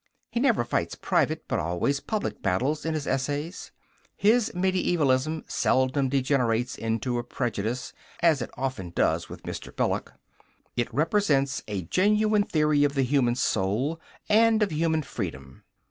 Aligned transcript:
He 0.31 0.39
never 0.39 0.65
fights 0.65 0.95
private, 0.95 1.47
but 1.47 1.59
always 1.59 1.99
public, 1.99 2.41
battles 2.41 2.87
in 2.87 2.95
his 2.95 3.05
essays. 3.05 3.71
His 4.15 4.51
mediaevalism 4.55 5.43
seldom 5.47 6.09
degenerates 6.09 6.75
into 6.75 7.19
a 7.19 7.23
prejudice, 7.23 7.93
as 8.19 8.41
it 8.41 8.49
often 8.57 8.89
does 8.95 9.29
with 9.29 9.43
Mr. 9.43 9.71
Belloc. 9.75 10.15
It 10.75 10.91
represents 10.91 11.61
a 11.67 11.83
genuine 11.83 12.45
theory 12.45 12.83
of 12.83 12.95
the 12.95 13.03
human 13.03 13.35
soul, 13.35 13.99
and 14.27 14.63
of 14.63 14.71
human 14.71 15.03
freedom. 15.03 15.65